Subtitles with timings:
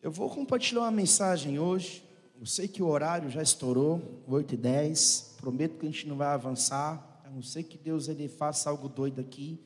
[0.00, 2.04] Eu vou compartilhar uma mensagem hoje.
[2.38, 5.34] Eu sei que o horário já estourou, 8 e 10.
[5.38, 7.20] Prometo que a gente não vai avançar.
[7.24, 9.60] A não ser que Deus ele faça algo doido aqui.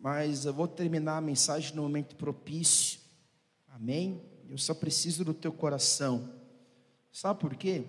[0.00, 3.00] Mas eu vou terminar a mensagem no momento propício.
[3.68, 4.22] Amém?
[4.48, 6.32] Eu só preciso do teu coração.
[7.12, 7.84] Sabe por quê?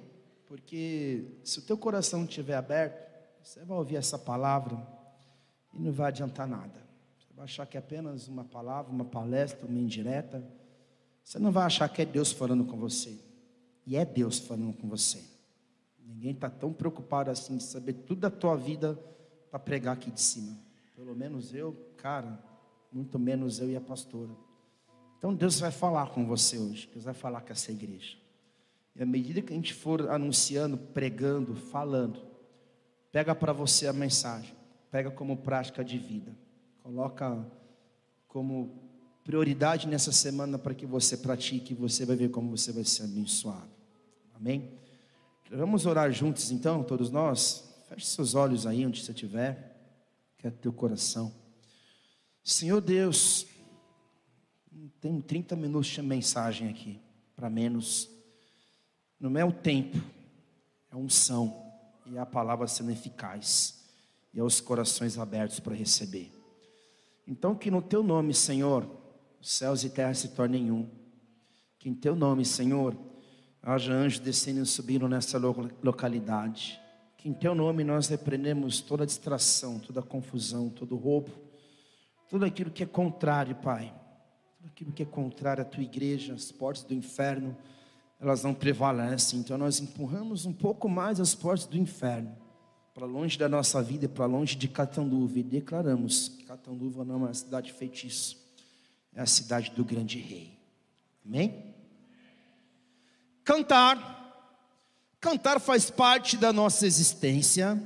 [0.47, 3.09] Porque se o teu coração estiver aberto,
[3.41, 4.75] você vai ouvir essa palavra
[5.73, 6.85] e não vai adiantar nada.
[7.17, 10.45] Você vai achar que é apenas uma palavra, uma palestra, uma indireta.
[11.23, 13.17] Você não vai achar que é Deus falando com você.
[13.85, 15.23] E é Deus falando com você.
[15.99, 18.99] Ninguém está tão preocupado assim de saber tudo da tua vida
[19.49, 20.57] para pregar aqui de cima.
[20.95, 22.43] Pelo menos eu, cara,
[22.91, 24.31] muito menos eu e a pastora.
[25.17, 26.89] Então Deus vai falar com você hoje.
[26.91, 28.17] Deus vai falar com essa igreja.
[28.95, 32.21] E à medida que a gente for anunciando, pregando, falando,
[33.11, 34.53] pega para você a mensagem,
[34.89, 36.35] pega como prática de vida,
[36.83, 37.45] coloca
[38.27, 38.80] como
[39.23, 43.03] prioridade nessa semana para que você pratique, e você vai ver como você vai ser
[43.03, 43.69] abençoado.
[44.33, 44.71] Amém?
[45.49, 47.69] Vamos orar juntos então, todos nós.
[47.89, 49.77] Feche seus olhos aí onde você estiver,
[50.37, 51.33] que é teu coração.
[52.43, 53.45] Senhor Deus,
[54.99, 56.99] tem 30 minutos de mensagem aqui,
[57.35, 58.09] para menos.
[59.19, 59.97] Não é o tempo,
[60.89, 61.61] é a unção
[62.05, 63.85] e a palavra sendo eficaz
[64.33, 66.31] e aos corações abertos para receber.
[67.27, 69.00] Então, que no teu nome, Senhor,
[69.41, 70.89] céus e terra se tornem um.
[71.79, 72.95] Que em teu nome, Senhor,
[73.61, 76.79] haja anjos descendo e subindo nessa localidade.
[77.17, 81.31] Que em teu nome nós repreendemos toda distração, toda confusão, todo roubo,
[82.29, 83.93] tudo aquilo que é contrário, Pai.
[84.57, 87.57] Tudo aquilo que é contrário à tua igreja, as portas do inferno
[88.21, 89.39] elas não prevalecem.
[89.39, 92.37] Então nós empurramos um pouco mais as portas do inferno
[92.93, 97.17] para longe da nossa vida, para longe de Catanduva e declaramos que Catanduva não é
[97.17, 98.37] uma cidade feitiço,
[99.15, 100.57] é a cidade do grande rei.
[101.25, 101.73] Amém?
[103.43, 104.09] Cantar.
[105.19, 107.81] Cantar faz parte da nossa existência.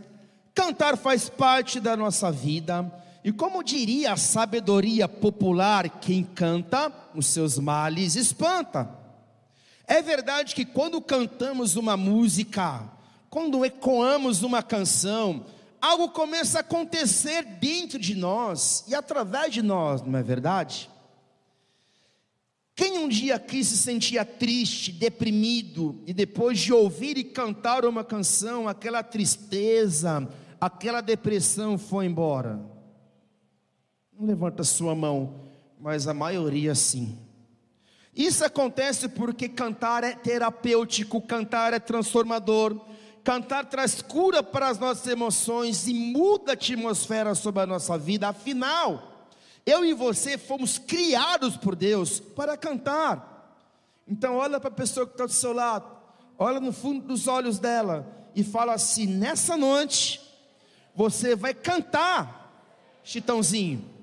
[0.53, 2.91] Cantar faz parte da nossa vida.
[3.23, 8.89] E como diria a sabedoria popular, quem canta, os seus males espanta.
[9.87, 12.83] É verdade que quando cantamos uma música,
[13.29, 15.45] quando ecoamos uma canção,
[15.81, 20.89] algo começa a acontecer dentro de nós e através de nós, não é verdade?
[22.75, 28.03] Quem um dia aqui se sentia triste, deprimido, e depois de ouvir e cantar uma
[28.03, 30.27] canção, aquela tristeza,
[30.59, 32.59] aquela depressão foi embora?
[34.11, 37.17] Não levanta sua mão, mas a maioria sim.
[38.13, 42.77] Isso acontece porque cantar é terapêutico, cantar é transformador,
[43.23, 48.27] cantar traz cura para as nossas emoções e muda a atmosfera sobre a nossa vida.
[48.27, 49.14] Afinal,
[49.65, 53.33] eu e você fomos criados por Deus para cantar.
[54.07, 55.89] Então, olha para a pessoa que está do seu lado,
[56.37, 60.21] olha no fundo dos olhos dela e fala assim: nessa noite,
[60.93, 62.63] você vai cantar,
[63.03, 63.93] Chitãozinho.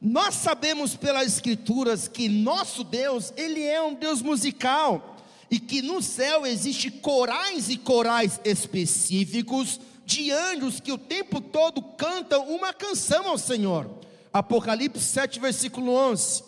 [0.00, 5.16] Nós sabemos pelas escrituras que nosso Deus, ele é um Deus musical
[5.50, 11.82] e que no céu existe corais e corais específicos de anjos que o tempo todo
[11.82, 13.90] cantam uma canção ao Senhor.
[14.32, 16.44] Apocalipse 7 versículo 11.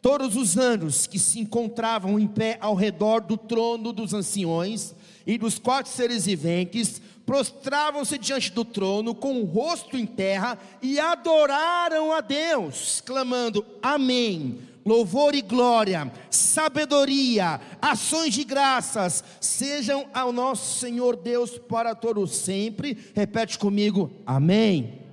[0.00, 4.94] Todos os anjos que se encontravam em pé ao redor do trono dos anciões
[5.26, 10.98] e dos quatro seres viventes prostravam-se diante do trono com o rosto em terra e
[10.98, 14.60] adoraram a Deus, clamando: Amém.
[14.86, 22.96] Louvor e glória, sabedoria, ações de graças sejam ao nosso Senhor Deus para todos sempre.
[23.14, 25.07] Repete comigo: Amém.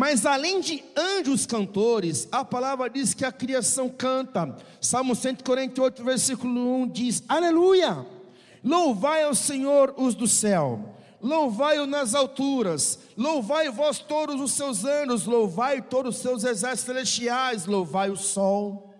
[0.00, 4.56] Mas além de anjos cantores, a palavra diz que a criação canta.
[4.80, 8.06] Salmo 148, versículo 1 diz: Aleluia!
[8.64, 15.26] Louvai ao Senhor os do céu, louvai-o nas alturas, louvai vós todos os seus anos,
[15.26, 18.94] louvai todos os seus exércitos celestiais, louvai o sol,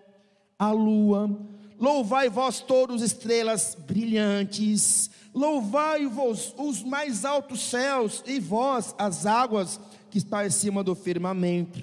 [0.59, 1.35] a lua,
[1.79, 9.79] louvai vós todos estrelas brilhantes, louvai vós os mais altos céus e vós as águas
[10.11, 11.81] que está acima do firmamento.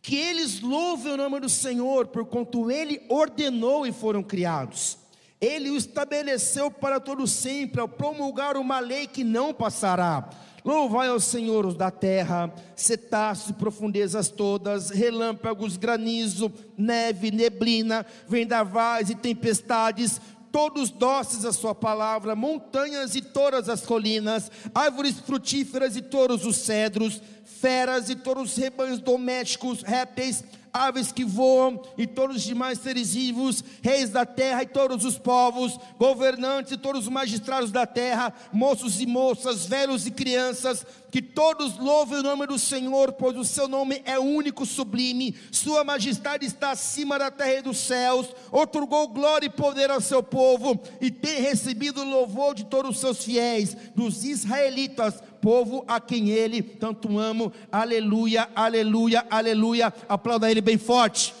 [0.00, 4.98] Que eles louvem o nome do Senhor, porquanto ele ordenou e foram criados
[5.40, 10.28] ele o estabeleceu para todo sempre, ao promulgar uma lei que não passará.
[10.64, 19.14] Louvai ao Senhor os da terra, cetáceos profundezas todas, relâmpagos, granizo, neve, neblina, vendavais e
[19.14, 20.20] tempestades,
[20.56, 26.56] todos doces a sua palavra, montanhas e todas as colinas, árvores frutíferas e todos os
[26.56, 30.42] cedros, feras e todos os rebanhos domésticos, répteis,
[30.76, 35.18] aves que voam e todos os demais seres vivos, reis da terra e todos os
[35.18, 41.22] povos, governantes e todos os magistrados da terra, moços e moças, velhos e crianças, que
[41.22, 46.44] todos louvem o nome do Senhor, pois o seu nome é único, sublime, sua majestade
[46.44, 51.10] está acima da terra e dos céus, otorgou glória e poder ao seu povo, e
[51.10, 55.14] tem recebido o louvor de todos os seus fiéis, dos israelitas,
[55.46, 57.52] povo a quem ele tanto ama.
[57.70, 59.94] Aleluia, aleluia, aleluia.
[60.08, 61.32] Aplauda ele bem forte.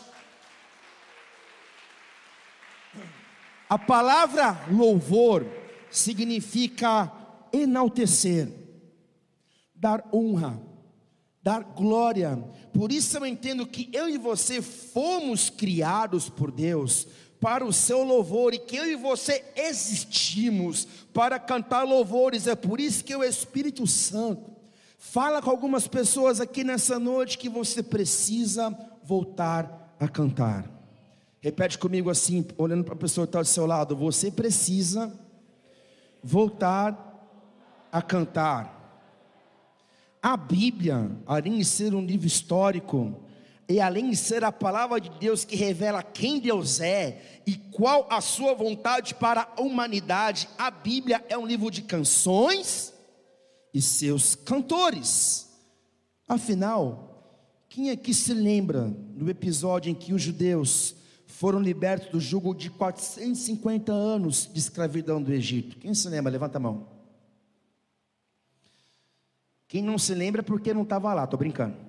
[3.68, 5.44] A palavra louvor
[5.90, 7.12] significa
[7.52, 8.48] enaltecer,
[9.74, 10.62] dar honra,
[11.42, 12.38] dar glória.
[12.72, 17.08] Por isso eu entendo que eu e você fomos criados por Deus
[17.40, 22.46] para o seu louvor e que eu e você existimos para cantar louvores.
[22.46, 24.50] É por isso que o Espírito Santo
[24.98, 30.70] fala com algumas pessoas aqui nessa noite que você precisa voltar a cantar.
[31.40, 35.12] Repete comigo assim, olhando para a pessoa que está do seu lado: você precisa
[36.22, 37.06] voltar
[37.92, 38.74] a cantar.
[40.20, 43.14] A Bíblia, além de ser um livro histórico,
[43.68, 48.06] e além de ser a palavra de Deus que revela quem Deus é e qual
[48.08, 52.94] a sua vontade para a humanidade, a Bíblia é um livro de canções
[53.74, 55.50] e seus cantores.
[56.28, 60.94] Afinal, quem aqui se lembra do episódio em que os judeus
[61.26, 65.76] foram libertos do jugo de 450 anos de escravidão do Egito?
[65.78, 66.30] Quem se lembra?
[66.30, 66.88] Levanta a mão.
[69.66, 71.85] Quem não se lembra é porque não estava lá, estou brincando.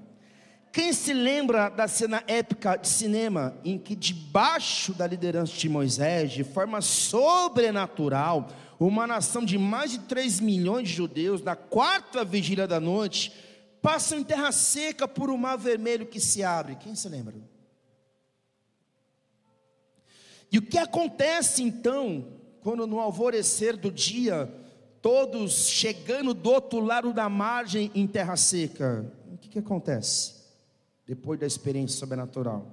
[0.71, 6.31] Quem se lembra da cena épica de cinema em que, debaixo da liderança de Moisés,
[6.31, 8.49] de forma sobrenatural,
[8.79, 13.33] uma nação de mais de 3 milhões de judeus, na quarta vigília da noite,
[13.81, 16.75] passam em terra seca por um mar vermelho que se abre?
[16.75, 17.35] Quem se lembra?
[20.51, 22.27] E o que acontece então,
[22.61, 24.53] quando no alvorecer do dia,
[25.01, 29.11] todos chegando do outro lado da margem em terra seca?
[29.31, 30.36] O que, que acontece?
[31.07, 32.67] Depois da experiência sobrenatural.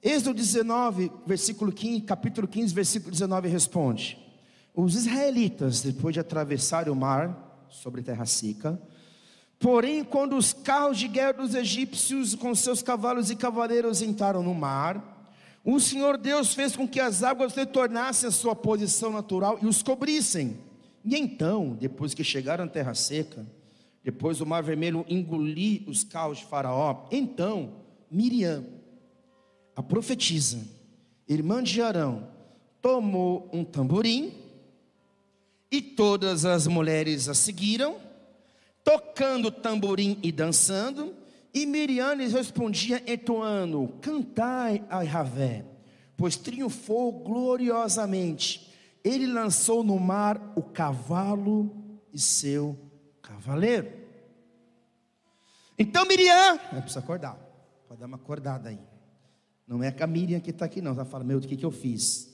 [0.00, 4.18] Êxodo 19, versículo 15, capítulo 15, versículo 19 responde:
[4.74, 8.80] Os israelitas, depois de atravessar o mar sobre terra seca,
[9.58, 14.54] porém, quando os carros de guerra dos egípcios com seus cavalos e cavaleiros entraram no
[14.54, 15.12] mar,
[15.64, 19.82] o Senhor Deus fez com que as águas retornassem à sua posição natural e os
[19.82, 20.58] cobrissem.
[21.02, 23.46] E então, depois que chegaram à terra seca,
[24.04, 27.08] depois o mar vermelho engoliu os carros de Faraó.
[27.10, 27.76] Então,
[28.10, 28.66] Miriam,
[29.74, 30.62] a profetisa,
[31.26, 32.28] irmã de Arão,
[32.82, 34.34] tomou um tamborim
[35.70, 37.96] e todas as mulheres a seguiram,
[38.84, 41.14] tocando tamborim e dançando.
[41.54, 45.64] E Miriam lhes respondia entoando: Cantai a Javé,
[46.14, 48.70] pois triunfou gloriosamente.
[49.02, 51.74] Ele lançou no mar o cavalo
[52.12, 52.83] e seu
[53.44, 53.92] cavaleiro.
[55.78, 57.36] Então Miriam, precisa acordar,
[57.86, 58.80] pode dar uma acordada aí.
[59.66, 60.92] Não é a Miriam que está aqui, não.
[60.92, 62.32] Ela fala, meu, o que, que eu fiz?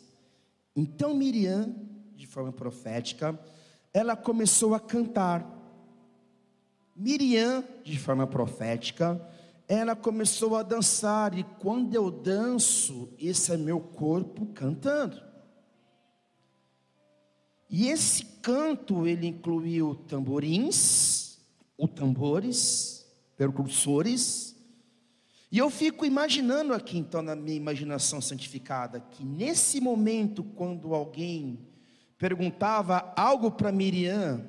[0.75, 1.75] Então Miriam,
[2.15, 3.39] de forma profética,
[3.93, 5.45] ela começou a cantar.
[6.95, 9.21] Miriam, de forma profética,
[9.67, 15.30] ela começou a dançar, e quando eu danço, esse é meu corpo cantando.
[17.70, 21.39] E esse canto ele incluiu tamborins,
[21.79, 24.56] ou tambores, percussores.
[25.50, 31.58] E eu fico imaginando aqui, então, na minha imaginação santificada, que nesse momento, quando alguém
[32.19, 34.44] perguntava algo para Miriam,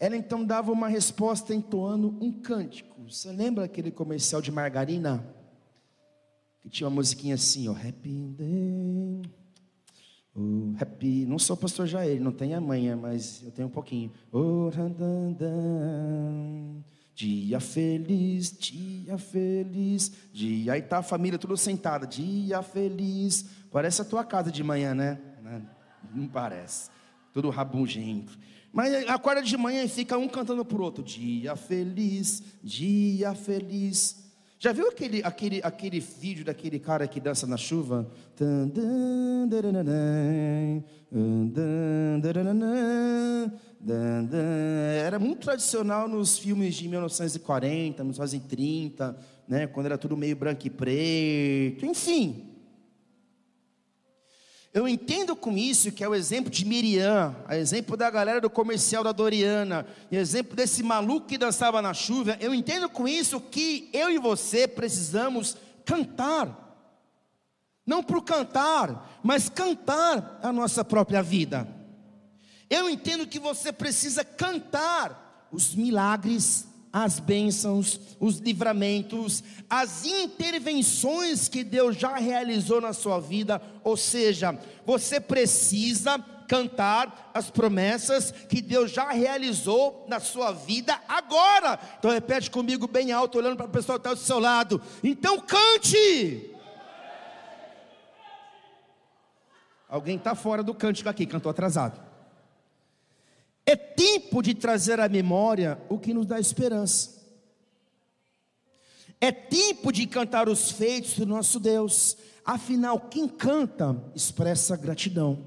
[0.00, 3.02] ela então dava uma resposta entoando um cântico.
[3.04, 5.24] Você lembra aquele comercial de margarina?
[6.60, 9.41] Que tinha uma musiquinha assim, ó, Happy Day.
[10.34, 14.10] Oh, happy, não sou pastor Jair, não tenho a manha, mas eu tenho um pouquinho.
[14.32, 14.70] Oh,
[17.14, 20.72] dia feliz, dia feliz, dia.
[20.72, 23.44] Aí tá a família tudo sentada, dia feliz.
[23.70, 25.18] Parece a tua casa de manhã, né?
[26.14, 26.90] Não parece.
[27.32, 28.38] Tudo rabugento.
[28.72, 31.04] Mas acorda de manhã e fica um cantando pro outro.
[31.04, 34.21] Dia feliz, dia feliz.
[34.62, 38.08] Já viu aquele, aquele, aquele vídeo daquele cara que dança na chuva?
[45.04, 49.16] Era muito tradicional nos filmes de 1940, 1930,
[49.48, 52.51] né, quando era tudo meio branco e preto, enfim.
[54.72, 58.48] Eu entendo com isso que é o exemplo de Miriam, o exemplo da galera do
[58.48, 62.38] comercial da Doriana, o exemplo desse maluco que dançava na chuva.
[62.40, 66.58] Eu entendo com isso que eu e você precisamos cantar.
[67.86, 71.68] Não por cantar, mas cantar a nossa própria vida.
[72.70, 81.64] Eu entendo que você precisa cantar os milagres as bênçãos, os livramentos, as intervenções que
[81.64, 88.90] Deus já realizou na sua vida, ou seja, você precisa cantar as promessas que Deus
[88.90, 91.78] já realizou na sua vida agora.
[91.98, 94.78] Então repete comigo bem alto, olhando para a pessoa que está do seu lado.
[95.02, 96.50] Então cante.
[99.88, 102.11] Alguém está fora do cântico aqui, cantou atrasado.
[103.64, 107.22] É tempo de trazer à memória o que nos dá esperança.
[109.20, 112.16] É tempo de cantar os feitos do nosso Deus.
[112.44, 115.46] Afinal, quem canta expressa gratidão.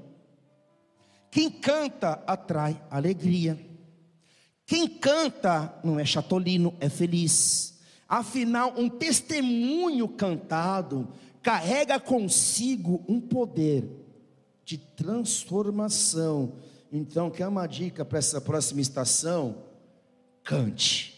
[1.30, 3.58] Quem canta atrai alegria.
[4.64, 7.78] Quem canta não é chatolino, é feliz.
[8.08, 11.08] Afinal, um testemunho cantado
[11.42, 13.84] carrega consigo um poder
[14.64, 16.54] de transformação
[16.92, 19.64] então, quer uma dica para essa próxima estação?
[20.42, 21.16] Cante.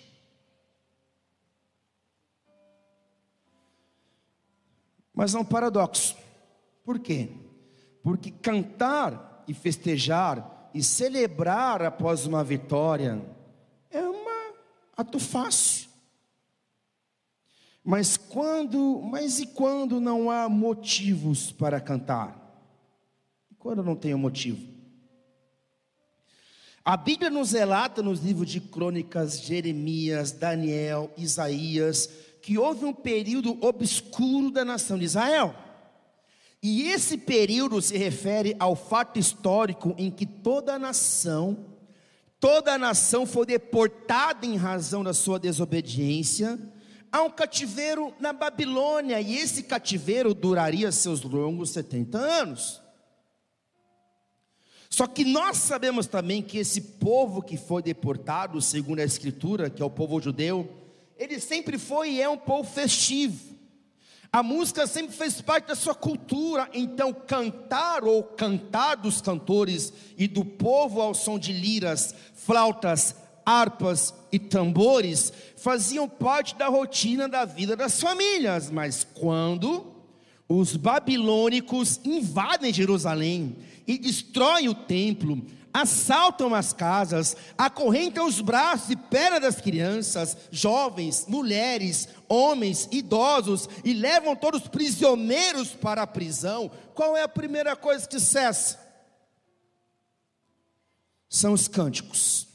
[5.12, 6.16] Mas é um paradoxo.
[6.84, 7.30] Por quê?
[8.02, 13.20] Porque cantar e festejar e celebrar após uma vitória
[13.90, 14.24] é um
[14.96, 15.88] ato fácil.
[17.84, 22.36] Mas quando, mas e quando não há motivos para cantar?
[23.50, 24.77] E quando não tem motivo?
[26.88, 32.08] A Bíblia nos relata nos livros de Crônicas, Jeremias, Daniel, Isaías,
[32.40, 35.54] que houve um período obscuro da nação de Israel.
[36.62, 41.66] E esse período se refere ao fato histórico em que toda a nação,
[42.40, 46.58] toda a nação foi deportada em razão da sua desobediência
[47.12, 52.87] a um cativeiro na Babilônia, e esse cativeiro duraria seus longos 70 anos.
[54.90, 59.82] Só que nós sabemos também que esse povo que foi deportado, segundo a Escritura, que
[59.82, 60.68] é o povo judeu,
[61.18, 63.56] ele sempre foi e é um povo festivo.
[64.30, 70.28] A música sempre fez parte da sua cultura, então cantar ou cantar dos cantores e
[70.28, 73.14] do povo ao som de liras, flautas,
[73.44, 79.97] harpas e tambores faziam parte da rotina da vida das famílias, mas quando
[80.48, 88.96] os babilônicos invadem Jerusalém e destroem o templo, assaltam as casas, acorrentam os braços e
[88.96, 96.70] pernas das crianças, jovens, mulheres, homens, idosos e levam todos prisioneiros para a prisão.
[96.94, 98.78] Qual é a primeira coisa que cessa?
[101.28, 102.48] São os cânticos.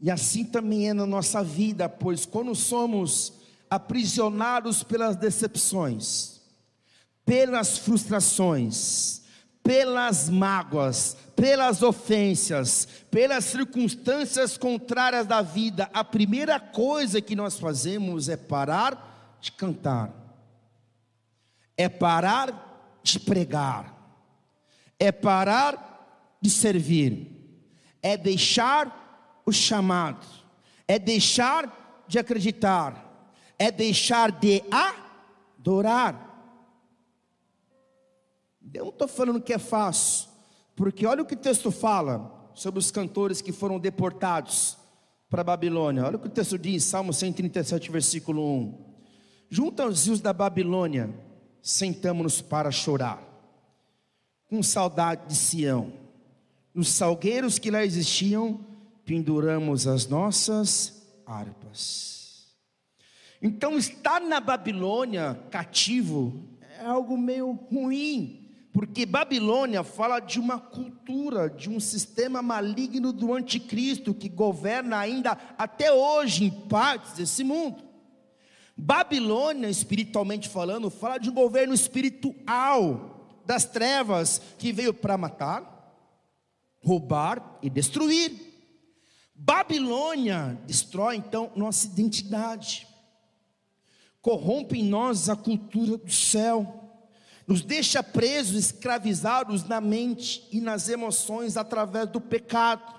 [0.00, 3.37] E assim também é na nossa vida, pois quando somos
[3.70, 6.40] aprisionados pelas decepções,
[7.24, 9.22] pelas frustrações,
[9.62, 18.28] pelas mágoas, pelas ofensas, pelas circunstâncias contrárias da vida, a primeira coisa que nós fazemos
[18.28, 20.10] é parar de cantar,
[21.76, 23.94] é parar de pregar,
[24.98, 27.30] é parar de servir,
[28.02, 30.26] é deixar o chamado,
[30.86, 33.07] é deixar de acreditar,
[33.58, 36.26] é deixar de adorar.
[38.72, 40.28] Eu não estou falando que é fácil,
[40.76, 44.76] porque olha o que o texto fala sobre os cantores que foram deportados
[45.30, 46.04] para a Babilônia.
[46.04, 48.88] Olha o que o texto diz, Salmo 137, versículo 1.
[49.50, 51.10] Junto aos rios da Babilônia,
[51.62, 53.22] sentamos-nos para chorar,
[54.48, 55.92] com saudade de Sião.
[56.74, 58.60] Nos salgueiros que lá existiam,
[59.04, 62.17] penduramos as nossas harpas.
[63.40, 66.44] Então, estar na Babilônia cativo
[66.78, 73.32] é algo meio ruim, porque Babilônia fala de uma cultura, de um sistema maligno do
[73.32, 77.84] anticristo que governa ainda até hoje em partes desse mundo.
[78.76, 85.96] Babilônia, espiritualmente falando, fala de um governo espiritual das trevas que veio para matar,
[86.80, 88.32] roubar e destruir.
[89.34, 92.86] Babilônia destrói então nossa identidade,
[94.20, 96.74] corrompe em nós a cultura do céu
[97.46, 102.94] nos deixa presos, escravizados na mente e nas emoções através do pecado.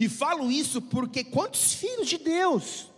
[0.00, 2.90] E falo isso porque quantos filhos de Deus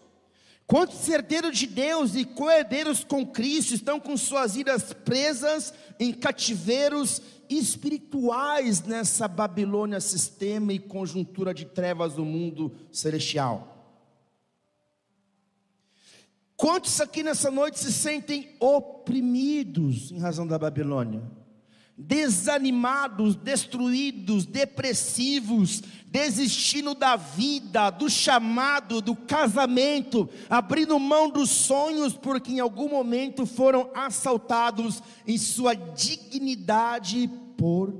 [0.73, 7.21] Quantos herdeiros de Deus e coerdeiros com Cristo estão com suas vidas presas em cativeiros
[7.47, 13.72] espirituais nessa Babilônia, sistema e conjuntura de trevas do mundo celestial?
[16.57, 21.23] Quantos aqui nessa noite se sentem oprimidos em razão da Babilônia?
[21.97, 32.53] Desanimados, destruídos, depressivos, desistindo da vida, do chamado, do casamento, abrindo mão dos sonhos, porque
[32.53, 37.95] em algum momento foram assaltados em sua dignidade por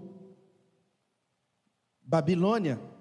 [2.03, 2.92] Babilônia.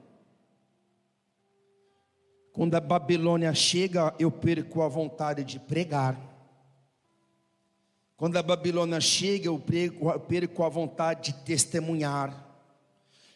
[2.54, 6.20] Quando a Babilônia chega, eu perco a vontade de pregar.
[8.18, 12.50] Quando a Babilônia chega, eu perco a vontade de testemunhar.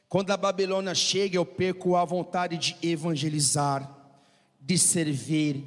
[0.08, 3.90] Quando a Babilônia chega, eu perco a vontade de evangelizar,
[4.62, 5.64] de servir,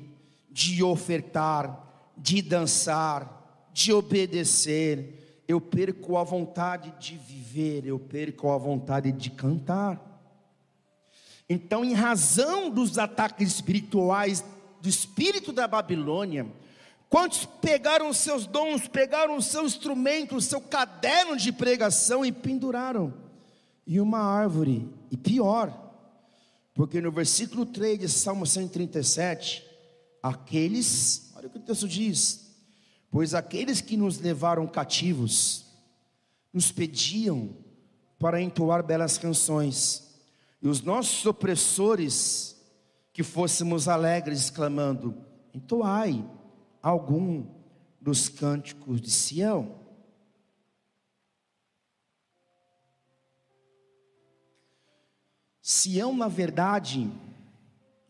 [0.50, 5.42] de ofertar, de dançar, de obedecer.
[5.48, 10.07] Eu perco a vontade de viver, eu perco a vontade de cantar.
[11.48, 14.44] Então, em razão dos ataques espirituais
[14.82, 16.46] do espírito da Babilônia,
[17.08, 23.14] quantos pegaram seus dons, pegaram o seu instrumento, o seu caderno de pregação e penduraram
[23.86, 25.86] em uma árvore, e pior,
[26.74, 29.64] porque no versículo 3 de Salmo 137,
[30.22, 32.54] aqueles, olha o que o texto diz:
[33.10, 35.64] pois aqueles que nos levaram cativos,
[36.52, 37.56] nos pediam
[38.18, 40.07] para entoar belas canções,
[40.60, 42.56] e os nossos opressores
[43.12, 45.14] que fôssemos alegres, exclamando:
[45.54, 46.24] entoai
[46.82, 47.46] algum
[48.00, 49.76] dos cânticos de Sião.
[55.60, 57.10] Sião, na verdade,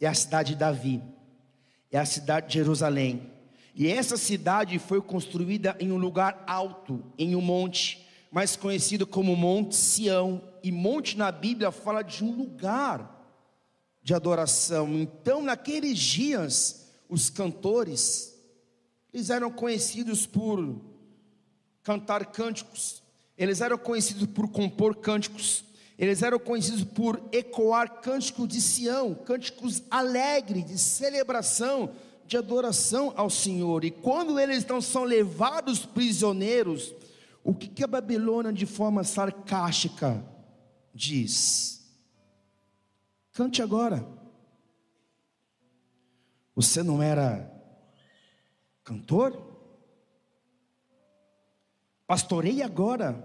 [0.01, 1.03] é a cidade de Davi,
[1.91, 3.33] é a cidade de Jerusalém.
[3.75, 9.35] E essa cidade foi construída em um lugar alto, em um monte, mais conhecido como
[9.37, 13.17] Monte Sião, e monte na Bíblia fala de um lugar
[14.03, 14.89] de adoração.
[14.95, 18.35] Então, naqueles dias, os cantores,
[19.13, 20.81] eles eram conhecidos por
[21.83, 23.03] cantar cânticos,
[23.37, 25.65] eles eram conhecidos por compor cânticos,
[25.99, 31.91] eles eram conhecidos por ecoar cânticos de Sião, cânticos alegres, de celebração,
[32.27, 33.85] de adoração ao Senhor.
[33.85, 36.95] E quando eles então são levados prisioneiros,
[37.43, 40.23] o que, que a Babilônia, de forma sarcástica,
[40.95, 41.87] diz:
[43.33, 44.07] cante agora.
[46.55, 47.49] Você não era
[48.83, 49.49] cantor?
[52.07, 53.23] Pastorei agora.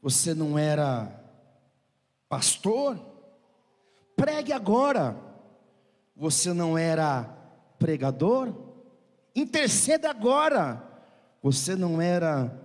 [0.00, 1.10] Você não era
[2.28, 2.98] pastor?
[4.14, 5.16] Pregue agora.
[6.14, 7.24] Você não era
[7.78, 8.54] pregador?
[9.34, 10.84] Interceda agora.
[11.42, 12.56] Você não era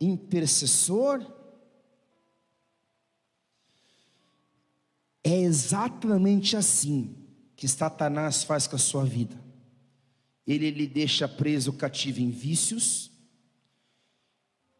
[0.00, 1.20] intercessor?
[5.24, 7.16] É exatamente assim
[7.54, 9.40] que Satanás faz com a sua vida.
[10.46, 13.10] Ele lhe deixa preso cativo em vícios,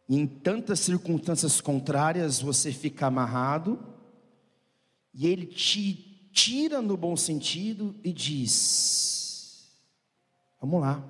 [0.09, 3.79] e em tantas circunstâncias contrárias você fica amarrado,
[5.15, 9.71] e ele te tira no bom sentido e diz:
[10.61, 11.05] Vamos lá,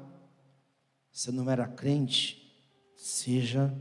[1.11, 2.55] você não era crente,
[2.97, 3.75] seja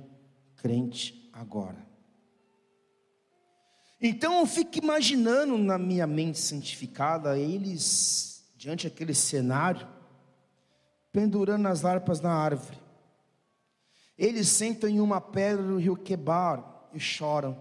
[0.56, 1.91] crente agora.
[4.02, 9.88] Então eu fico imaginando na minha mente santificada eles diante daquele cenário,
[11.12, 12.80] pendurando as harpas na árvore.
[14.18, 17.58] Eles sentam em uma pedra do rio Quebar e choram.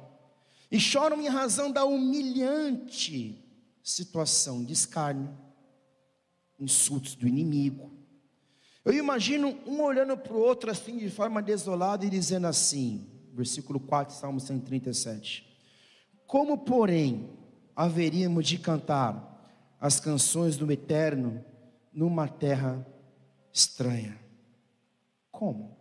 [0.71, 3.45] E choram em razão da humilhante
[3.83, 5.37] situação de escárnio,
[6.59, 7.91] insultos do inimigo.
[8.85, 13.81] Eu imagino um olhando para o outro assim de forma desolada e dizendo assim, versículo
[13.81, 15.50] 4, Salmo 137.
[16.31, 17.29] Como, porém,
[17.75, 21.45] haveríamos de cantar as canções do Eterno
[21.93, 22.87] numa terra
[23.53, 24.17] estranha?
[25.33, 25.77] Como?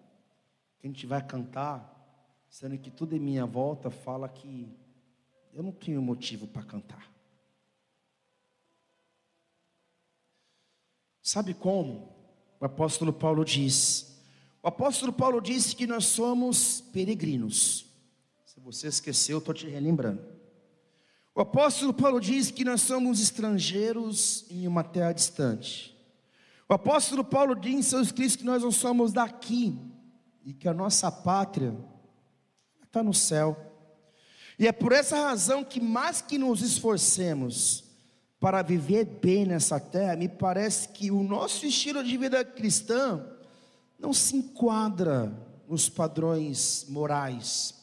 [0.79, 4.75] Que a gente vai cantar, sendo que tudo em minha volta fala que
[5.53, 7.13] eu não tenho motivo para cantar.
[11.21, 12.11] Sabe como?
[12.59, 14.19] O apóstolo Paulo diz.
[14.63, 17.85] O apóstolo Paulo disse que nós somos peregrinos.
[18.47, 20.38] Se você esqueceu, estou te relembrando.
[21.39, 25.97] O apóstolo Paulo diz que nós somos estrangeiros em uma terra distante.
[26.67, 29.79] O apóstolo Paulo diz em seus escritos que nós não somos daqui
[30.43, 31.73] e que a nossa pátria
[32.83, 33.57] está no céu.
[34.59, 37.85] E é por essa razão que, mais que nos esforcemos
[38.37, 43.25] para viver bem nessa terra, me parece que o nosso estilo de vida cristã
[43.97, 45.31] não se enquadra
[45.69, 47.75] nos padrões morais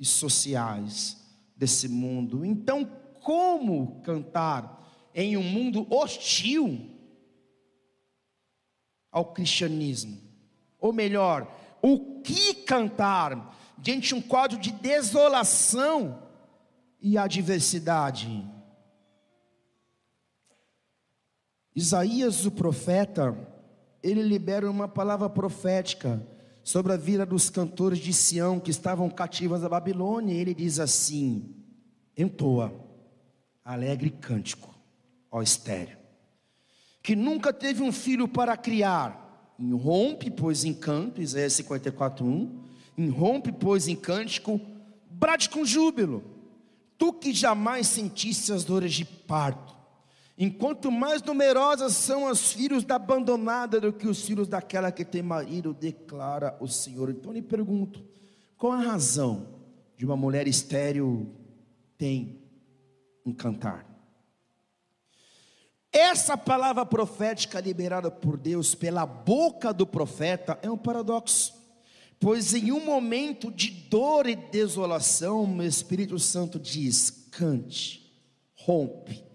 [0.00, 1.17] e sociais
[1.58, 2.44] desse mundo.
[2.44, 2.88] Então,
[3.20, 6.88] como cantar em um mundo hostil
[9.10, 10.18] ao cristianismo?
[10.78, 16.22] Ou melhor, o que cantar diante de um quadro de desolação
[17.00, 18.46] e adversidade?
[21.74, 23.36] Isaías, o profeta,
[24.02, 26.24] ele libera uma palavra profética
[26.68, 30.34] sobre a vida dos cantores de Sião que estavam cativos da Babilônia.
[30.34, 31.56] Ele diz assim:
[32.14, 32.70] entoa,
[33.64, 34.68] alegre cântico,
[35.30, 35.96] ó estéreo,
[37.02, 42.64] que nunca teve um filho para criar, irrompe, pois em canto, Isaías 54, 1,
[42.98, 44.60] irrompe, pois em cântico,
[45.10, 46.22] brade com júbilo,
[46.98, 49.74] tu que jamais sentiste as dores de parto,
[50.40, 55.20] Enquanto mais numerosas são os filhos da abandonada do que os filhos daquela que tem
[55.20, 57.10] marido, declara o Senhor.
[57.10, 58.04] Então lhe pergunto:
[58.56, 59.48] qual a razão
[59.96, 61.34] de uma mulher estéril
[61.98, 62.40] tem
[63.26, 63.84] um cantar?
[65.90, 71.52] Essa palavra profética liberada por Deus pela boca do profeta é um paradoxo,
[72.20, 78.14] pois em um momento de dor e desolação, o Espírito Santo diz: cante,
[78.54, 79.26] rompe,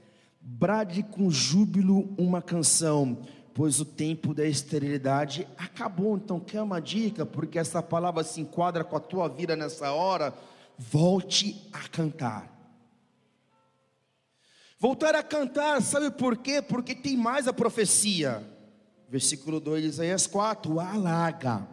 [0.43, 3.17] brade com júbilo uma canção,
[3.53, 6.17] pois o tempo da esterilidade acabou.
[6.17, 7.25] Então, quer uma dica?
[7.25, 10.33] Porque essa palavra se enquadra com a tua vida nessa hora.
[10.77, 12.51] Volte a cantar.
[14.79, 16.61] Voltar a cantar, sabe por quê?
[16.61, 18.43] Porque tem mais a profecia.
[19.09, 21.67] Versículo 2 de Isaías 4: Alaga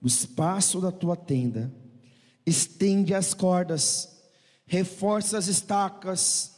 [0.00, 1.72] o espaço da tua tenda,
[2.46, 4.22] estende as cordas,
[4.66, 6.55] reforça as estacas,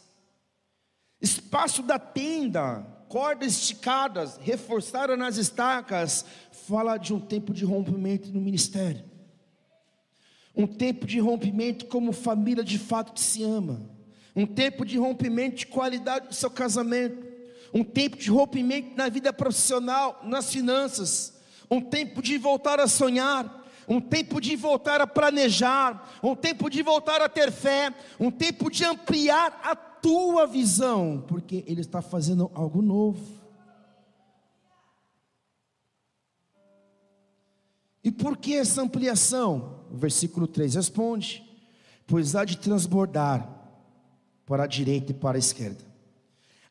[1.20, 8.40] Espaço da tenda, cordas esticadas, reforçadas nas estacas, fala de um tempo de rompimento no
[8.40, 9.04] ministério.
[10.54, 13.80] Um tempo de rompimento como família de fato se ama.
[14.34, 17.26] Um tempo de rompimento de qualidade do seu casamento.
[17.72, 21.38] Um tempo de rompimento na vida profissional, nas finanças.
[21.70, 26.82] Um tempo de voltar a sonhar um tempo de voltar a planejar, um tempo de
[26.82, 32.50] voltar a ter fé, um tempo de ampliar a tua visão, porque Ele está fazendo
[32.54, 33.38] algo novo.
[38.04, 39.84] E por que essa ampliação?
[39.90, 41.42] O versículo 3 responde:
[42.06, 43.48] Pois há de transbordar
[44.46, 45.84] para a direita e para a esquerda,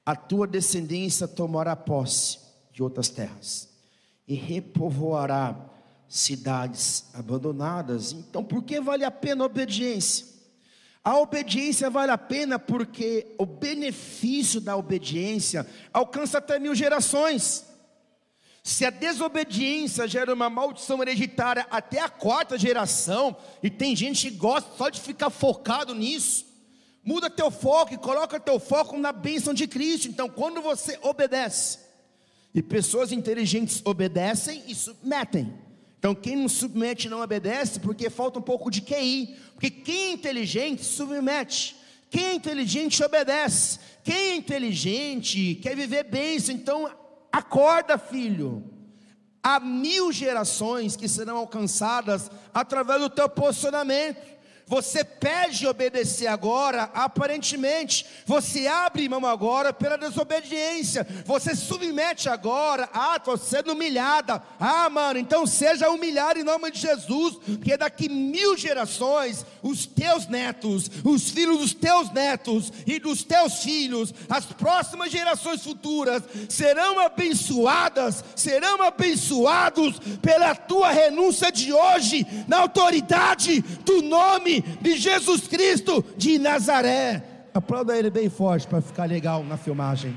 [0.06, 2.40] a tua descendência tomará posse
[2.72, 3.70] de outras terras
[4.28, 5.77] e repovoará
[6.08, 8.12] cidades abandonadas.
[8.14, 10.26] Então, por que vale a pena a obediência?
[11.04, 17.66] A obediência vale a pena porque o benefício da obediência alcança até mil gerações.
[18.62, 24.36] Se a desobediência gera uma maldição hereditária até a quarta geração, e tem gente que
[24.36, 26.46] gosta só de ficar focado nisso,
[27.02, 30.10] muda teu foco e coloca teu foco na bênção de Cristo.
[30.10, 31.80] Então, quando você obedece,
[32.54, 35.67] e pessoas inteligentes obedecem e submetem.
[36.00, 39.36] Então, quem não submete não obedece porque falta um pouco de QI.
[39.54, 41.76] Porque quem é inteligente submete.
[42.10, 43.80] Quem é inteligente obedece.
[44.04, 46.38] Quem é inteligente quer viver bem.
[46.50, 46.90] Então,
[47.32, 48.64] acorda, filho.
[49.42, 54.37] Há mil gerações que serão alcançadas através do teu posicionamento.
[54.68, 58.06] Você pede obedecer agora, aparentemente.
[58.26, 61.08] Você abre mão agora pela desobediência.
[61.26, 62.90] Você submete agora.
[62.94, 64.44] Ah, estou sendo humilhada.
[64.60, 67.36] Ah, mano, então seja humilhado em nome de Jesus.
[67.46, 73.64] Porque daqui mil gerações, os teus netos, os filhos dos teus netos e dos teus
[73.64, 82.60] filhos, as próximas gerações futuras serão abençoadas, serão abençoados pela tua renúncia de hoje, na
[82.60, 87.50] autoridade do nome de Jesus Cristo de Nazaré.
[87.54, 90.16] Aplauda ele bem forte para ficar legal na filmagem.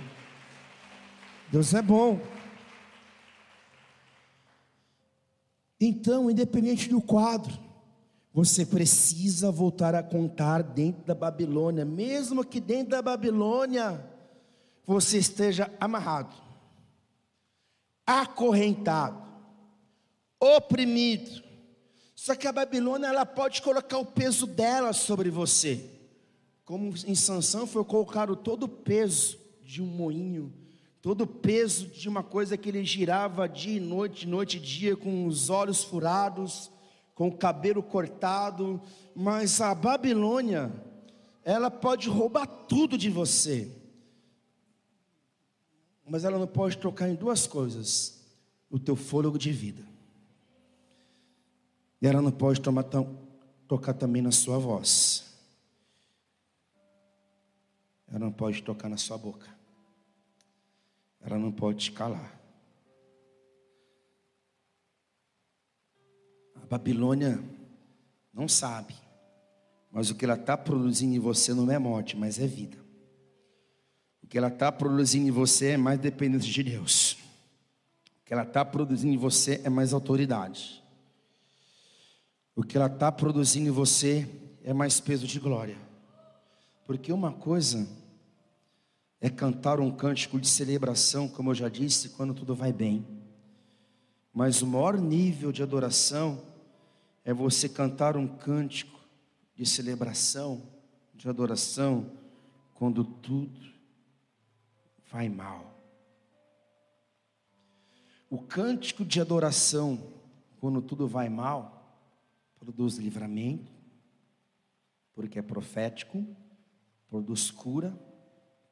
[1.51, 2.21] Deus é bom.
[5.81, 7.59] Então, independente do quadro,
[8.33, 14.05] você precisa voltar a contar dentro da Babilônia, mesmo que dentro da Babilônia
[14.87, 16.35] você esteja amarrado,
[18.07, 19.23] acorrentado,
[20.39, 21.43] oprimido,
[22.23, 25.91] só que a Babilônia ela pode colocar o peso dela sobre você.
[26.67, 30.53] Como em Sansão foi colocado todo o peso de um moinho,
[31.01, 34.95] todo o peso de uma coisa que ele girava dia e noite, noite e dia,
[34.99, 36.71] com os olhos furados,
[37.15, 38.79] com o cabelo cortado.
[39.17, 40.71] Mas a Babilônia,
[41.43, 43.75] ela pode roubar tudo de você.
[46.07, 48.23] mas ela não pode tocar em duas coisas:
[48.69, 49.90] o teu fôlego de vida.
[52.01, 52.85] E ela não pode tomar,
[53.69, 55.31] tocar também na sua voz.
[58.09, 59.47] Ela não pode tocar na sua boca.
[61.21, 62.41] Ela não pode te calar.
[66.57, 67.43] A Babilônia
[68.33, 68.95] não sabe,
[69.91, 72.79] mas o que ela está produzindo em você não é morte, mas é vida.
[74.23, 77.13] O que ela está produzindo em você é mais dependência de Deus.
[77.13, 80.83] O que ela está produzindo em você é mais autoridade.
[82.61, 84.29] O que ela está produzindo em você
[84.63, 85.79] é mais peso de glória.
[86.85, 87.89] Porque uma coisa
[89.19, 93.07] é cantar um cântico de celebração, como eu já disse, quando tudo vai bem.
[94.31, 96.39] Mas o maior nível de adoração
[97.25, 99.01] é você cantar um cântico
[99.55, 100.63] de celebração,
[101.15, 102.11] de adoração,
[102.75, 103.59] quando tudo
[105.11, 105.81] vai mal.
[108.29, 109.99] O cântico de adoração,
[110.61, 111.80] quando tudo vai mal,
[112.61, 113.73] produz livramento,
[115.15, 116.25] porque é profético,
[117.09, 117.99] produz cura,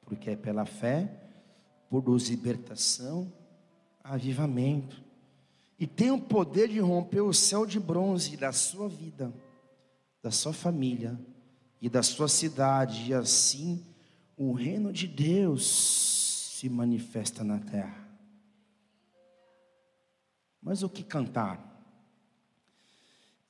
[0.03, 1.11] porque é pela fé,
[1.89, 3.33] produz libertação,
[4.05, 5.03] avivamento.
[5.79, 9.33] E tem o poder de romper o céu de bronze da sua vida,
[10.23, 11.19] da sua família
[11.81, 13.85] e da sua cidade, e assim
[14.37, 18.07] o reino de Deus se manifesta na terra.
[20.61, 21.78] Mas o que cantar?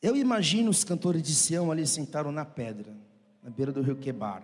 [0.00, 2.96] Eu imagino os cantores de Sião ali sentaram na pedra,
[3.42, 4.42] na beira do rio Quebar.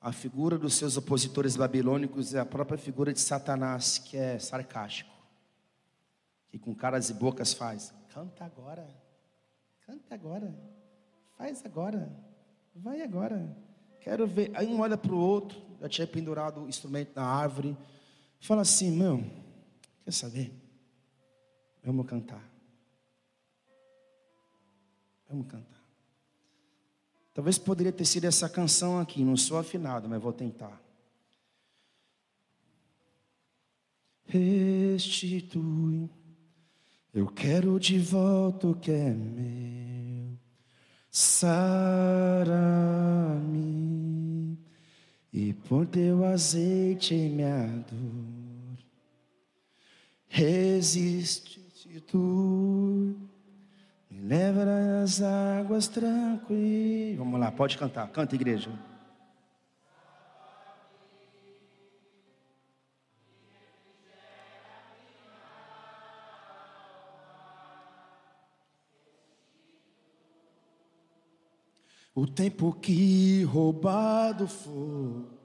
[0.00, 5.12] A figura dos seus opositores babilônicos é a própria figura de Satanás, que é sarcástico
[6.52, 8.86] que com caras e bocas faz: canta agora,
[9.86, 10.54] canta agora,
[11.38, 12.14] faz agora,
[12.76, 13.56] vai agora.
[14.02, 14.50] Quero ver.
[14.54, 17.74] Aí um olha para o outro, já tinha pendurado o instrumento na árvore,
[18.38, 19.24] fala assim: meu,
[20.04, 20.52] quer saber?
[21.82, 22.51] Vamos cantar.
[25.32, 25.82] Vamos cantar.
[27.34, 30.80] Talvez poderia ter sido essa canção aqui, não sou afinado, mas vou tentar.
[34.26, 36.08] Restitui
[37.14, 40.38] eu quero de volta o que é meu.
[41.10, 41.78] Sara-me
[45.30, 48.78] e por teu azeite em minha dor.
[50.26, 51.60] Resiste
[52.06, 53.14] tu,
[54.22, 54.64] leva
[55.02, 57.18] às águas tranquilas.
[57.18, 58.70] Vamos lá, pode cantar, canta igreja.
[72.14, 75.41] O tempo que roubado for.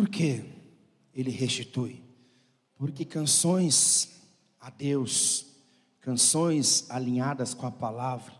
[0.00, 0.42] Por que
[1.14, 2.02] ele restitui?
[2.74, 4.22] Porque canções
[4.58, 5.44] a Deus,
[6.00, 8.32] canções alinhadas com a palavra,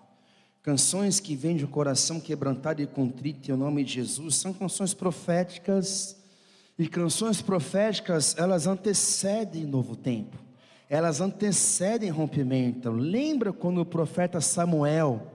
[0.63, 4.95] canções que vêm de um coração quebrantado e contrito em nome de Jesus, são canções
[4.95, 6.17] proféticas.
[6.79, 10.39] E canções proféticas, elas antecedem novo tempo.
[10.89, 12.91] Elas antecedem rompimento.
[12.91, 15.31] Lembra quando o profeta Samuel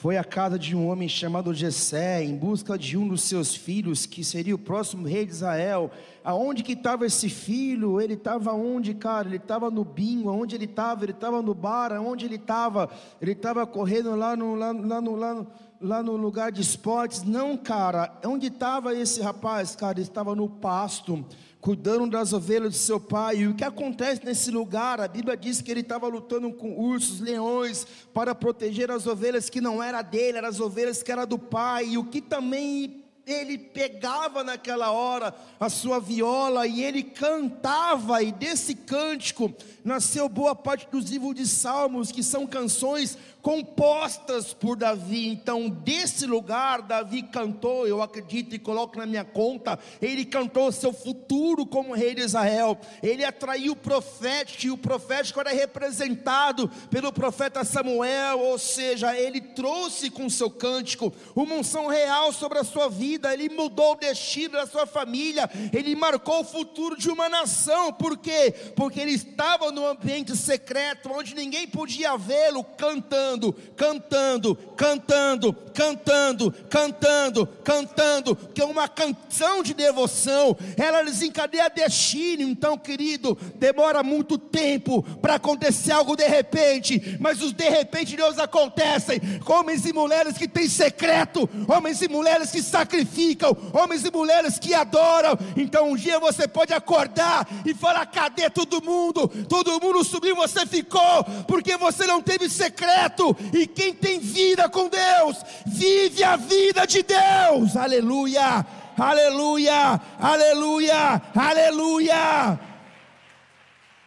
[0.00, 4.06] foi à casa de um homem chamado Jessé, em busca de um dos seus filhos,
[4.06, 5.90] que seria o próximo rei de Israel.
[6.24, 8.00] Aonde que estava esse filho?
[8.00, 9.28] Ele estava onde, cara?
[9.28, 11.04] Ele estava no bingo, aonde ele estava?
[11.04, 12.88] Ele estava no bar, aonde ele estava?
[13.20, 15.46] Ele estava correndo lá no, lá, lá, no, lá, no,
[15.78, 17.22] lá no lugar de esportes?
[17.22, 18.10] Não, cara.
[18.24, 19.76] Onde estava esse rapaz?
[19.76, 21.22] Cara, ele estava no pasto
[21.60, 23.38] cuidando das ovelhas de seu pai.
[23.38, 25.00] E o que acontece nesse lugar?
[25.00, 29.60] A Bíblia diz que ele estava lutando com ursos, leões, para proteger as ovelhas que
[29.60, 31.90] não era dele, eram as ovelhas que era do pai.
[31.90, 38.32] E o que também ele pegava naquela hora a sua viola e ele cantava, e
[38.32, 45.28] desse cântico nasceu boa parte dos livros de Salmos, que são canções compostas por Davi.
[45.28, 50.92] Então, desse lugar, Davi cantou, eu acredito e coloco na minha conta, ele cantou seu
[50.92, 52.78] futuro como rei de Israel.
[53.02, 59.40] Ele atraiu o profético, e o profético era representado pelo profeta Samuel, ou seja, ele
[59.40, 64.54] trouxe com seu cântico uma unção real sobre a sua vida, ele mudou o destino
[64.54, 67.92] da sua família, ele marcou o futuro de uma nação.
[67.92, 68.52] Por quê?
[68.76, 76.52] Porque ele estava no ambiente secreto, onde ninguém podia vê-lo cantando cantando, cantando, cantando, cantando,
[76.68, 82.42] cantando, cantando, que é uma canção de devoção, ela desencadeia destino.
[82.42, 88.38] Então, querido, demora muito tempo para acontecer algo de repente, mas os de repente Deus
[88.38, 89.20] acontecem.
[89.46, 94.74] Homens e mulheres que têm secreto, homens e mulheres que sacrificam, homens e mulheres que
[94.74, 95.38] adoram.
[95.56, 99.28] Então, um dia você pode acordar e falar: cadê todo mundo?
[99.48, 103.19] Todo mundo subiu, você ficou, porque você não teve secreto
[103.52, 107.76] e quem tem vida com Deus, vive a vida de Deus.
[107.76, 112.60] Aleluia, aleluia, aleluia, aleluia.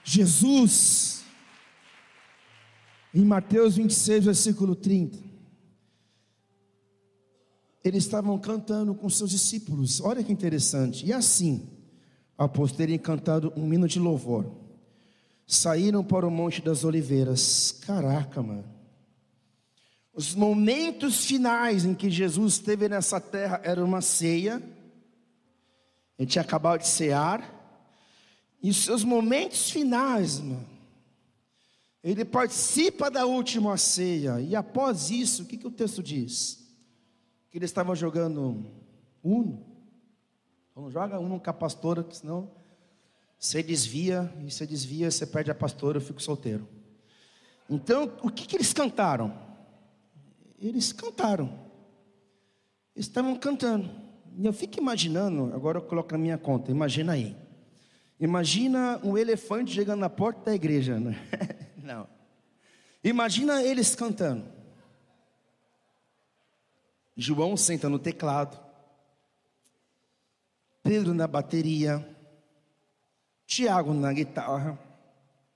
[0.04, 1.24] Jesus,
[3.14, 5.18] em Mateus 26, versículo 30,
[7.84, 11.68] eles estavam cantando com seus discípulos, olha que interessante, e assim,
[12.38, 14.64] após terem cantado um hino de louvor,
[15.46, 17.78] saíram para o Monte das Oliveiras.
[17.86, 18.73] Caraca, mano.
[20.14, 24.62] Os momentos finais em que Jesus esteve nessa terra era uma ceia,
[26.20, 27.50] ele tinha acabado de cear,
[28.62, 30.68] e os seus momentos finais, mano,
[32.04, 36.64] ele participa da última ceia, e após isso, o que, que o texto diz?
[37.50, 38.64] Que ele estava jogando
[39.24, 39.66] uno,
[40.76, 42.52] não joga uno com a pastora, senão
[43.40, 46.68] você desvia, e você desvia, você perde a pastora, eu fico solteiro.
[47.68, 49.53] Então, o que, que eles cantaram?
[50.68, 51.60] Eles cantaram.
[52.96, 53.90] Estavam cantando.
[54.38, 57.36] E eu fico imaginando, agora eu coloco na minha conta, imagina aí.
[58.20, 61.00] Imagina um elefante chegando na porta da igreja.
[61.00, 61.16] Né?
[61.84, 62.08] Não.
[63.04, 64.46] Imagina eles cantando.
[67.16, 68.58] João senta no teclado.
[70.82, 72.08] Pedro na bateria.
[73.46, 74.80] Tiago na guitarra.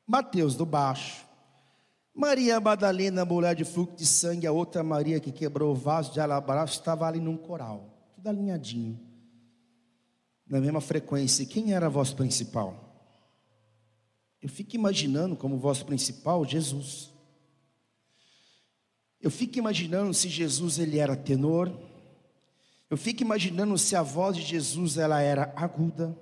[0.05, 1.26] Mateus do baixo.
[2.17, 6.19] Maria Madalena, mulher de fluxo de sangue, a outra Maria que quebrou o vaso de
[6.19, 8.99] alabastro, estava ali num coral, tudo alinhadinho,
[10.49, 11.45] na mesma frequência.
[11.45, 13.05] Quem era a voz principal?
[14.41, 17.13] Eu fico imaginando como voz principal Jesus.
[19.21, 21.71] Eu fico imaginando se Jesus ele era tenor.
[22.89, 26.17] Eu fico imaginando se a voz de Jesus ela era aguda.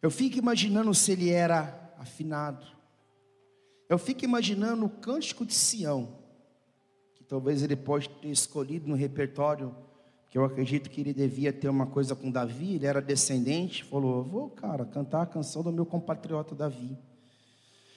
[0.00, 2.77] Eu fico imaginando se ele era afinado.
[3.88, 6.08] Eu fico imaginando o cântico de Sião,
[7.14, 9.74] que talvez ele pode ter escolhido no repertório,
[10.28, 14.22] que eu acredito que ele devia ter uma coisa com Davi, ele era descendente, falou:
[14.22, 16.98] vou, cara, cantar a canção do meu compatriota Davi.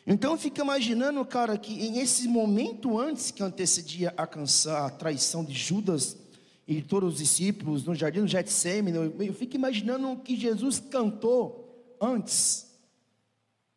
[0.07, 4.89] Então eu fico imaginando, cara, que em esse momento antes que antecedia a canção, a
[4.89, 6.17] traição de Judas
[6.65, 11.97] e todos os discípulos no jardim do Getsemane, eu fico imaginando o que Jesus cantou
[11.99, 12.71] antes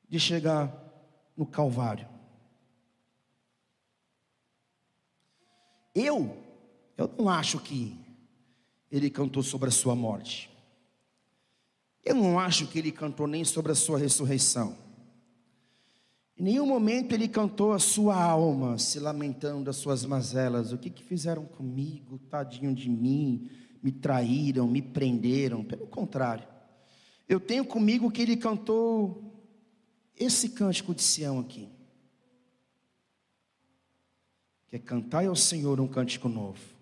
[0.09, 0.84] de chegar
[1.37, 2.09] no Calvário.
[5.94, 6.37] Eu,
[6.97, 7.97] eu não acho que
[8.90, 10.51] ele cantou sobre a sua morte.
[12.05, 14.77] Eu não acho que ele cantou nem sobre a sua ressurreição.
[16.37, 20.73] Em nenhum momento ele cantou a sua alma, se lamentando das suas mazelas.
[20.73, 22.18] O que, que fizeram comigo?
[22.29, 23.49] Tadinho de mim,
[23.81, 25.64] me traíram, me prenderam.
[25.64, 26.47] Pelo contrário,
[27.29, 29.24] eu tenho comigo que ele cantou
[30.16, 31.68] esse cântico de Sião aqui,
[34.68, 36.74] que é cantai ao Senhor um cântico novo.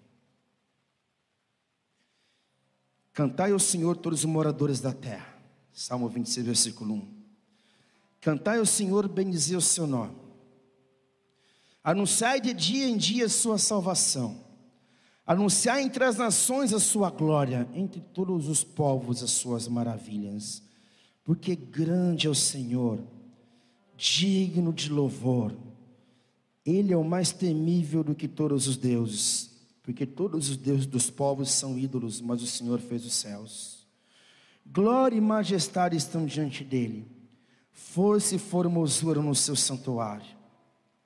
[3.12, 5.38] Cantai ao Senhor todos os moradores da terra.
[5.72, 7.22] Salmo 26, versículo 1.
[8.20, 10.16] Cantai ao Senhor, bendizei o seu nome.
[11.84, 14.42] Anunciai de dia em dia a sua salvação.
[15.26, 20.62] Anunciai entre as nações a sua glória, entre todos os povos as suas maravilhas.
[21.24, 23.00] Porque grande é o Senhor
[24.02, 25.54] digno de louvor.
[26.66, 29.50] Ele é o mais temível do que todos os deuses,
[29.80, 33.86] porque todos os deuses dos povos são ídolos, mas o Senhor fez os céus.
[34.66, 37.06] Glória e majestade estão diante dele,
[37.70, 40.26] força e formosura no seu santuário.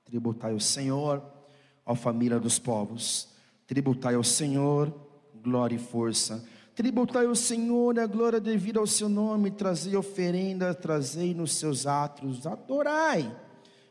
[0.07, 1.23] Tributai ao Senhor,
[1.85, 3.29] ó família dos povos,
[3.67, 4.93] tributai ao Senhor,
[5.43, 6.47] glória e força.
[6.77, 12.47] Tributai o Senhor a glória devida ao seu nome, trazei oferenda, trazei nos seus atos,
[12.47, 13.35] adorai.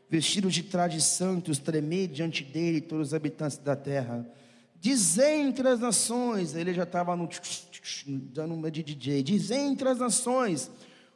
[0.08, 4.24] Vestidos de trajes santos, tremei diante dele todos os habitantes da terra.
[4.78, 7.28] Dizei entre as nações, ele já estava no
[8.32, 9.20] dando uma de DJ.
[9.20, 10.70] Dizei entre as nações,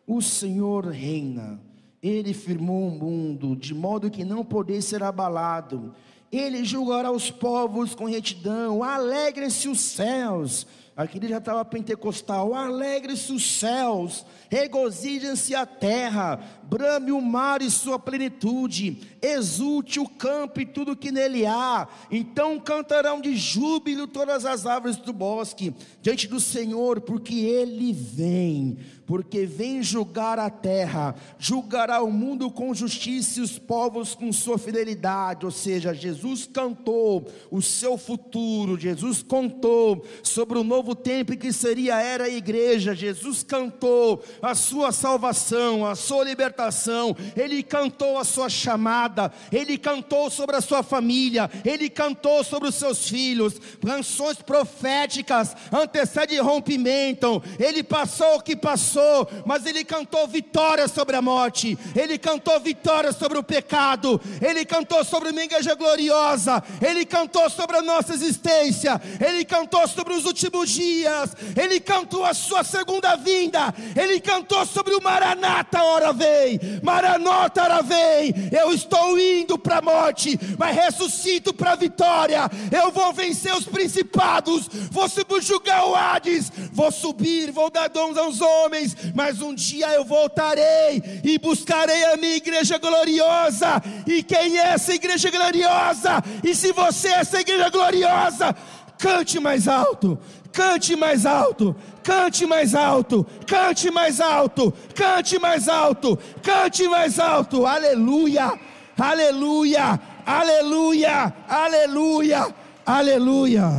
[0.08, 1.60] o Senhor reina.
[2.02, 5.94] Ele firmou o mundo, de modo que não podeis ser abalado.
[6.32, 8.82] Ele julgará os povos com retidão.
[8.82, 10.66] Alegrem-se os céus
[10.96, 12.52] Aquele já estava pentecostal.
[12.52, 20.60] Alegre-se os céus, regozijem-se a terra, brame o mar e sua plenitude, exulte o campo
[20.60, 21.88] e tudo que nele há.
[22.10, 28.78] Então cantarão de júbilo todas as árvores do bosque diante do Senhor, porque ele vem
[29.10, 34.56] porque vem julgar a terra, julgará o mundo com justiça e os povos com sua
[34.56, 35.44] fidelidade.
[35.44, 41.96] Ou seja, Jesus cantou o seu futuro, Jesus contou sobre o novo tempo que seria
[41.96, 48.22] a era a igreja, Jesus cantou a sua salvação, a sua libertação, ele cantou a
[48.22, 54.36] sua chamada, ele cantou sobre a sua família, ele cantou sobre os seus filhos, canções
[54.36, 61.22] proféticas antecedem rompimento, ele passou o que passou passou, mas ele cantou vitória sobre a
[61.22, 67.48] morte, ele cantou vitória sobre o pecado, ele cantou sobre uma igreja gloriosa, ele cantou
[67.48, 73.16] sobre a nossa existência, ele cantou sobre os últimos dias, ele cantou a sua segunda
[73.16, 79.78] vinda, ele cantou sobre o Maranata, hora vem, Maranata, hora vem, eu estou indo para
[79.78, 85.94] a morte, mas ressuscito para a vitória, eu vou vencer os principados, vou subjugar o
[85.94, 88.79] Hades, vou subir, vou dar dons aos homens
[89.14, 93.82] mas um dia eu voltarei e buscarei a minha igreja gloriosa.
[94.06, 96.22] E quem é essa igreja gloriosa?
[96.44, 98.54] E se você é essa igreja gloriosa,
[98.98, 100.18] cante mais alto,
[100.52, 107.66] cante mais alto, cante mais alto, cante mais alto, cante mais alto, cante mais alto,
[107.66, 108.58] aleluia,
[108.98, 112.54] aleluia, aleluia, aleluia,
[112.84, 113.70] aleluia.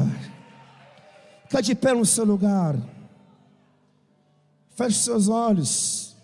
[1.47, 2.75] Fica de pé no seu lugar.
[4.81, 6.15] Feche seus olhos.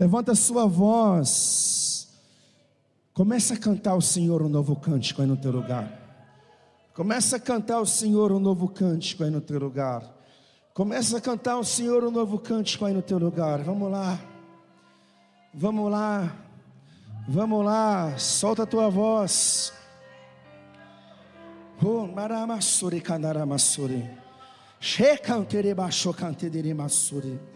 [0.00, 2.08] Levanta a sua voz.
[3.14, 5.88] Comece a cantar ao Senhor um novo cântico aí no teu lugar.
[6.92, 10.02] Comece a cantar ao Senhor um novo cântico aí no teu lugar.
[10.74, 13.62] Comece a cantar ao Senhor um novo cântico aí no teu lugar.
[13.62, 14.18] Vamos lá.
[15.54, 16.36] Vamos lá.
[17.28, 18.18] Vamos lá.
[18.18, 19.72] Solta a tua voz.
[21.80, 24.10] Oh, maramassuri kanaramassuri.
[24.80, 27.38] Shekantere baixo cantere massuri.
[27.38, 27.55] Shekanto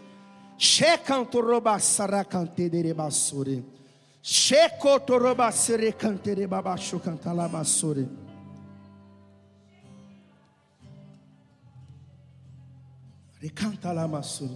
[13.39, 14.55] Recanta lá, Massuri.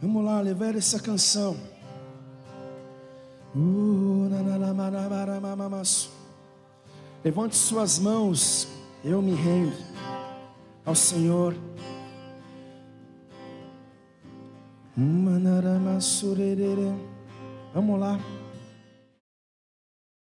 [0.00, 1.56] Vamos lá, levar essa canção.
[7.24, 8.68] Levante suas mãos.
[9.04, 9.76] Eu me rendo
[10.86, 11.71] ao Senhor.
[17.74, 18.18] Vamos lá.